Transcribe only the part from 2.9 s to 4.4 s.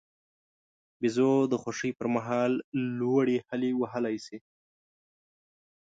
لوړې هلې وهلای شي.